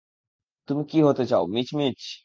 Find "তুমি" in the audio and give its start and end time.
0.67-0.83